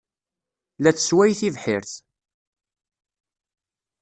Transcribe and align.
La 0.81 0.91
tessway 0.93 1.31
tibḥirt. 1.39 1.91